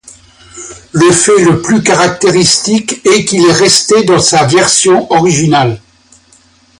Le 0.93 1.11
fait 1.11 1.43
le 1.43 1.61
plus 1.61 1.83
caractéristique 1.83 3.05
est 3.05 3.23
qu'il 3.23 3.45
est 3.45 3.53
resté 3.53 4.03
dans 4.03 4.17
sa 4.17 4.47
version 4.47 5.05
originale. 5.11 5.79